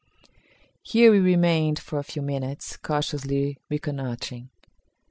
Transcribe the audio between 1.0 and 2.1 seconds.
we remained for a